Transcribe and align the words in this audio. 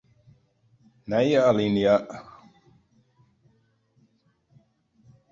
Nije 1.09 1.37
alinea. 1.49 1.95